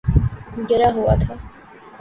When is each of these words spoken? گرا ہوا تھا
گرا 0.69 0.89
ہوا 0.95 1.13
تھا 1.21 1.33